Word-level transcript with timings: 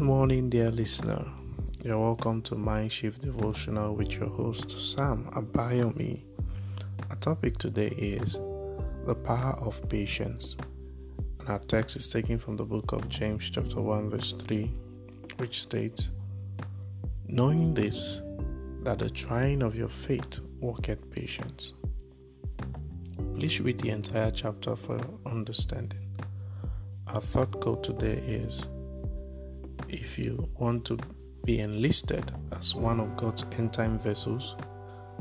Good 0.00 0.06
morning, 0.06 0.48
dear 0.48 0.70
listener. 0.70 1.26
You're 1.84 1.98
welcome 1.98 2.40
to 2.44 2.54
Mind 2.54 2.90
Shift 2.90 3.20
Devotional 3.20 3.94
with 3.94 4.12
your 4.12 4.30
host, 4.30 4.70
Sam 4.70 5.26
Abayomi. 5.32 6.22
Our 7.10 7.16
topic 7.16 7.58
today 7.58 7.88
is 7.88 8.38
the 9.04 9.14
power 9.14 9.58
of 9.60 9.86
patience. 9.90 10.56
And 11.40 11.50
our 11.50 11.58
text 11.58 11.96
is 11.96 12.08
taken 12.08 12.38
from 12.38 12.56
the 12.56 12.64
book 12.64 12.92
of 12.92 13.10
James, 13.10 13.50
chapter 13.50 13.78
1, 13.78 14.08
verse 14.08 14.32
3, 14.32 14.72
which 15.36 15.60
states, 15.60 16.08
Knowing 17.28 17.74
this, 17.74 18.22
that 18.84 19.00
the 19.00 19.10
trying 19.10 19.60
of 19.60 19.76
your 19.76 19.90
faith 19.90 20.40
worketh 20.60 21.10
patience. 21.10 21.74
Please 23.34 23.60
read 23.60 23.78
the 23.80 23.90
entire 23.90 24.30
chapter 24.30 24.76
for 24.76 24.98
understanding. 25.26 26.08
Our 27.08 27.20
thought 27.20 27.60
goal 27.60 27.76
today 27.76 28.14
is 28.26 28.64
if 29.92 30.18
you 30.18 30.48
want 30.58 30.84
to 30.86 30.98
be 31.44 31.58
enlisted 31.58 32.30
as 32.52 32.74
one 32.74 33.00
of 33.00 33.16
God's 33.16 33.44
end 33.58 33.72
time 33.72 33.98
vessels, 33.98 34.54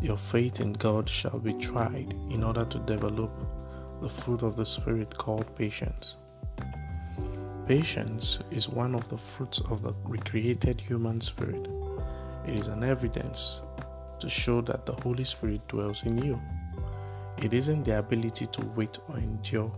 your 0.02 0.18
faith 0.18 0.60
in 0.60 0.74
God 0.74 1.10
shall 1.10 1.40
be 1.40 1.54
tried 1.54 2.14
in 2.30 2.44
order 2.44 2.66
to 2.66 2.80
develop 2.80 3.32
the 4.02 4.10
fruit 4.10 4.44
of 4.44 4.56
the 4.56 4.66
Spirit 4.66 5.18
called 5.18 5.56
patience. 5.56 6.16
Patience 7.68 8.40
is 8.52 8.70
one 8.70 8.96
of 8.96 9.10
the 9.10 9.18
fruits 9.18 9.60
of 9.70 9.82
the 9.82 9.94
recreated 10.06 10.82
human 10.82 11.20
spirit. 11.22 11.68
It 12.46 12.56
is 12.56 12.68
an 12.68 12.84
evidence 12.84 13.62
to 14.20 14.30
show 14.30 14.62
that 14.62 14.86
the 14.86 14.94
Holy 14.94 15.24
Spirit 15.24 15.68
dwells 15.68 16.04
in 16.04 16.18
you. 16.18 16.42
It 17.38 17.54
isn't 17.54 17.84
the 17.84 18.00
ability 18.00 18.48
to 18.48 18.66
wait 18.76 18.98
or 19.08 19.18
endure 19.18 19.72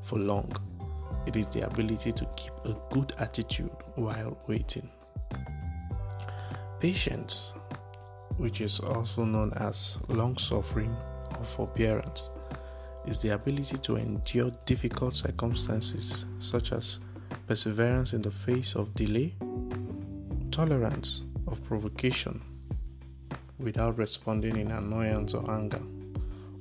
for 0.00 0.18
long 0.18 0.52
it 1.26 1.36
is 1.36 1.46
the 1.48 1.66
ability 1.66 2.12
to 2.12 2.26
keep 2.36 2.52
a 2.64 2.74
good 2.94 3.12
attitude 3.18 3.70
while 3.94 4.36
waiting. 4.46 4.88
Patience, 6.80 7.52
which 8.36 8.60
is 8.60 8.80
also 8.80 9.24
known 9.24 9.52
as 9.54 9.96
long 10.08 10.36
suffering 10.36 10.94
or 11.38 11.44
forbearance, 11.44 12.30
is 13.06 13.18
the 13.18 13.30
ability 13.30 13.78
to 13.78 13.96
endure 13.96 14.50
difficult 14.64 15.16
circumstances 15.16 16.26
such 16.38 16.72
as 16.72 16.98
perseverance 17.46 18.12
in 18.12 18.22
the 18.22 18.30
face 18.30 18.74
of 18.74 18.94
delay, 18.94 19.34
tolerance 20.50 21.22
of 21.46 21.62
provocation 21.64 22.40
without 23.58 23.96
responding 23.96 24.56
in 24.56 24.70
annoyance 24.70 25.34
or 25.34 25.48
anger, 25.50 25.82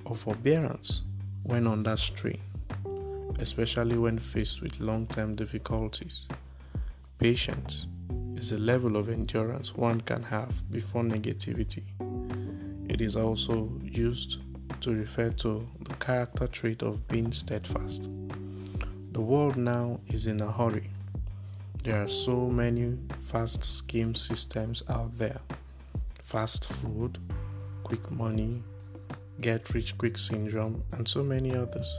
or 0.05 0.15
forbearance 0.15 1.01
when 1.43 1.65
under 1.65 1.97
strain 1.97 2.39
especially 3.41 3.97
when 3.97 4.19
faced 4.19 4.61
with 4.61 4.79
long 4.79 5.07
term 5.07 5.35
difficulties. 5.35 6.27
Patience 7.17 7.87
is 8.35 8.51
a 8.51 8.57
level 8.57 8.95
of 8.95 9.09
endurance 9.09 9.75
one 9.75 10.01
can 10.01 10.23
have 10.23 10.71
before 10.71 11.03
negativity. 11.03 11.83
It 12.87 13.01
is 13.01 13.15
also 13.15 13.71
used 13.83 14.37
to 14.81 14.93
refer 14.93 15.31
to 15.31 15.67
the 15.81 15.93
character 15.95 16.47
trait 16.47 16.81
of 16.83 17.07
being 17.07 17.33
steadfast. 17.33 18.07
The 19.11 19.21
world 19.21 19.57
now 19.57 19.99
is 20.07 20.27
in 20.27 20.41
a 20.41 20.51
hurry. 20.51 20.89
There 21.83 22.01
are 22.01 22.07
so 22.07 22.47
many 22.47 22.97
fast 23.23 23.63
scheme 23.65 24.13
systems 24.15 24.83
out 24.87 25.17
there 25.17 25.39
fast 26.31 26.65
food, 26.65 27.17
quick 27.83 28.09
money, 28.09 28.63
get 29.41 29.73
rich 29.73 29.97
quick 29.97 30.17
syndrome, 30.17 30.81
and 30.93 31.05
so 31.05 31.21
many 31.21 31.53
others. 31.53 31.93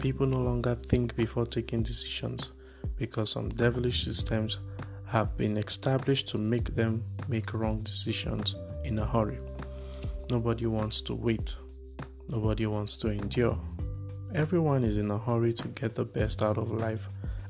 People 0.00 0.26
no 0.26 0.38
longer 0.38 0.74
think 0.74 1.14
before 1.14 1.44
taking 1.44 1.82
decisions 1.82 2.52
because 2.96 3.32
some 3.32 3.50
devilish 3.50 4.04
systems 4.04 4.58
have 5.06 5.36
been 5.36 5.58
established 5.58 6.28
to 6.28 6.38
make 6.38 6.74
them 6.74 7.04
make 7.28 7.52
wrong 7.52 7.82
decisions 7.82 8.56
in 8.82 8.98
a 8.98 9.06
hurry. 9.06 9.38
Nobody 10.30 10.64
wants 10.64 11.02
to 11.02 11.14
wait. 11.14 11.54
Nobody 12.28 12.64
wants 12.64 12.96
to 12.98 13.08
endure. 13.08 13.60
Everyone 14.34 14.84
is 14.84 14.96
in 14.96 15.10
a 15.10 15.18
hurry 15.18 15.52
to 15.52 15.68
get 15.68 15.96
the 15.96 16.06
best 16.06 16.42
out 16.42 16.56
of 16.56 16.72
life 16.72 17.06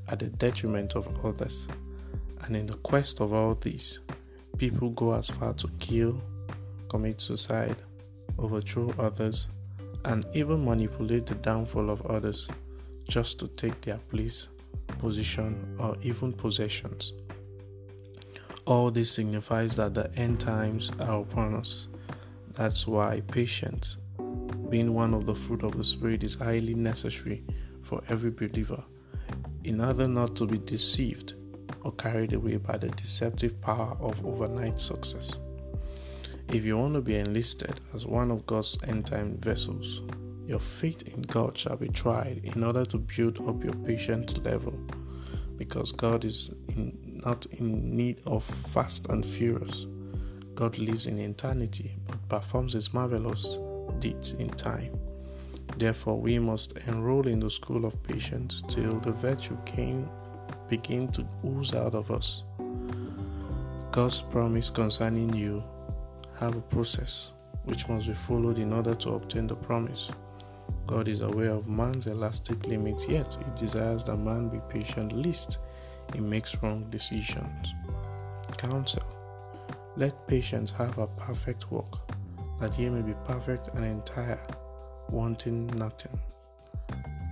at 0.09 0.19
the 0.19 0.27
detriment 0.27 0.97
of 0.97 1.25
others. 1.25 1.69
And 2.43 2.57
in 2.57 2.67
the 2.67 2.79
quest 2.79 3.21
of 3.21 3.33
all 3.33 3.55
these, 3.55 4.01
people 4.59 4.91
go 4.91 5.15
as 5.15 5.29
far 5.29 5.53
to 5.55 5.69
kill, 5.79 6.21
commit 6.89 7.21
suicide, 7.21 7.77
overthrow 8.39 8.93
others, 8.99 9.47
and 10.05 10.25
even 10.35 10.65
manipulate 10.65 11.27
the 11.27 11.35
downfall 11.35 11.91
of 11.91 12.05
others 12.07 12.49
just 13.09 13.39
to 13.39 13.49
take 13.49 13.81
their 13.83 13.99
place, 13.99 14.49
position, 14.99 15.77
or 15.79 15.97
even 16.03 16.33
possessions. 16.33 17.13
All 18.67 18.91
this 18.91 19.11
signifies 19.11 19.77
that 19.77 19.95
the 19.95 20.13
end 20.15 20.41
times 20.41 20.91
are 21.01 21.21
upon 21.21 21.55
us. 21.55 21.89
That's 22.53 22.87
why 22.87 23.21
patience, 23.21 23.97
being 24.69 24.95
one 24.95 25.15
of 25.15 25.27
the 25.27 25.35
fruit 25.35 25.63
of 25.65 25.77
the 25.77 25.85
Spirit, 25.85 26.23
is 26.23 26.35
highly 26.37 26.75
necessary 26.75 27.43
for 27.81 28.03
every 28.09 28.31
believer 28.31 28.83
in 29.65 29.81
order 29.81 30.07
not 30.07 30.37
to 30.37 30.47
be 30.47 30.59
deceived 30.59 31.35
or 31.83 31.93
carried 31.93 32.33
away 32.33 32.57
by 32.57 32.77
the 32.77 32.89
deceptive 32.91 33.61
power 33.61 33.97
of 34.01 34.25
overnight 34.25 34.81
success. 34.81 35.33
If 36.53 36.65
you 36.65 36.77
want 36.77 36.95
to 36.95 37.01
be 37.01 37.15
enlisted 37.15 37.79
as 37.95 38.05
one 38.05 38.33
of 38.33 38.45
God's 38.45 38.77
end 38.89 39.07
time 39.07 39.37
vessels, 39.37 40.03
your 40.45 40.59
faith 40.59 41.03
in 41.03 41.23
God 41.23 41.57
shall 41.57 41.77
be 41.77 41.89
tried 41.89 42.41
in 42.43 42.65
order 42.65 42.85
to 42.87 42.99
build 42.99 43.41
up 43.49 43.63
your 43.63 43.75
patience 43.75 44.37
level 44.39 44.73
because 45.57 45.93
God 45.93 46.25
is 46.25 46.53
in, 46.71 47.21
not 47.25 47.47
in 47.47 47.95
need 47.95 48.21
of 48.27 48.43
fast 48.43 49.07
and 49.11 49.25
furious. 49.25 49.87
God 50.57 50.77
lives 50.77 51.07
in 51.07 51.19
eternity 51.19 51.95
but 52.09 52.29
performs 52.29 52.73
his 52.73 52.93
marvelous 52.93 53.57
deeds 54.01 54.33
in 54.33 54.49
time. 54.49 54.99
Therefore, 55.77 56.21
we 56.21 56.41
must 56.41 56.77
enroll 56.89 57.29
in 57.29 57.39
the 57.39 57.51
school 57.51 57.85
of 57.85 58.03
patience 58.03 58.65
till 58.69 58.99
the 58.99 59.13
virtue 59.13 59.57
can 59.65 60.11
begin 60.69 61.13
to 61.13 61.25
ooze 61.47 61.75
out 61.75 61.95
of 61.95 62.11
us. 62.11 62.43
God's 63.93 64.21
promise 64.21 64.69
concerning 64.69 65.33
you 65.33 65.63
have 66.41 66.57
a 66.57 66.61
process 66.63 67.31
which 67.65 67.87
must 67.89 68.07
be 68.07 68.15
followed 68.15 68.59
in 68.59 68.73
order 68.73 68.95
to 68.95 69.11
obtain 69.11 69.47
the 69.47 69.55
promise. 69.55 70.11
God 70.87 71.07
is 71.07 71.21
aware 71.21 71.51
of 71.51 71.69
man's 71.69 72.07
elastic 72.07 72.67
limits, 72.67 73.07
yet 73.07 73.37
he 73.39 73.61
desires 73.61 74.05
that 74.07 74.17
man 74.17 74.49
be 74.49 74.59
patient, 74.69 75.13
lest 75.13 75.59
he 76.15 76.21
makes 76.21 76.57
wrong 76.63 76.87
decisions. 76.89 77.75
Counsel 78.57 79.03
Let 79.97 80.27
patience 80.27 80.71
have 80.73 80.97
a 80.97 81.07
perfect 81.07 81.71
work, 81.71 82.11
that 82.59 82.79
ye 82.79 82.89
may 82.89 83.03
be 83.03 83.15
perfect 83.27 83.69
and 83.75 83.85
entire, 83.85 84.41
wanting 85.11 85.67
nothing. 85.77 86.19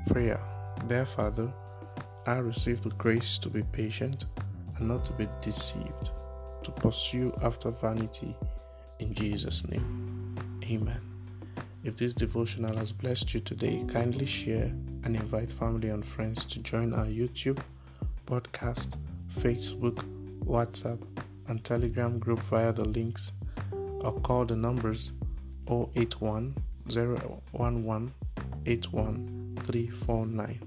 Prayer 0.06 0.40
Dear 0.86 1.06
Father, 1.06 1.50
I 2.26 2.36
receive 2.36 2.82
the 2.82 2.90
grace 2.90 3.38
to 3.38 3.48
be 3.48 3.62
patient 3.72 4.26
and 4.76 4.86
not 4.86 5.06
to 5.06 5.12
be 5.14 5.26
deceived, 5.40 6.10
to 6.62 6.70
pursue 6.72 7.32
after 7.42 7.70
vanity 7.70 8.36
in 8.98 9.14
Jesus' 9.14 9.66
name. 9.68 10.34
Amen. 10.64 11.00
If 11.84 11.96
this 11.96 12.12
devotional 12.12 12.76
has 12.76 12.92
blessed 12.92 13.32
you 13.34 13.40
today, 13.40 13.84
kindly 13.88 14.26
share 14.26 14.72
and 15.04 15.16
invite 15.16 15.50
family 15.50 15.88
and 15.88 16.04
friends 16.04 16.44
to 16.46 16.58
join 16.58 16.92
our 16.92 17.06
YouTube, 17.06 17.60
podcast, 18.26 18.96
Facebook, 19.32 20.04
WhatsApp, 20.44 21.00
and 21.46 21.62
Telegram 21.64 22.18
group 22.18 22.40
via 22.40 22.72
the 22.72 22.84
links 22.84 23.32
or 23.72 24.12
call 24.20 24.44
the 24.44 24.56
numbers 24.56 25.12
081 25.66 26.54
011 26.90 28.12
81349. 28.66 30.60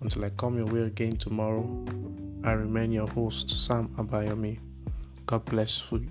Until 0.00 0.24
I 0.24 0.30
come 0.30 0.56
your 0.56 0.66
way 0.66 0.82
again 0.82 1.12
tomorrow, 1.12 1.84
I 2.44 2.52
remain 2.52 2.92
your 2.92 3.08
host, 3.08 3.50
Sam 3.50 3.88
Abayomi. 3.96 4.58
God 5.26 5.44
bless 5.44 5.92
you 5.92 6.10